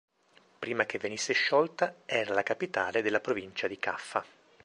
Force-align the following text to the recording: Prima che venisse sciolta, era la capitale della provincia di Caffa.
Prima 0.57 0.87
che 0.87 0.97
venisse 0.97 1.31
sciolta, 1.31 1.97
era 2.07 2.33
la 2.33 2.41
capitale 2.41 3.03
della 3.03 3.19
provincia 3.19 3.67
di 3.67 3.77
Caffa. 3.77 4.25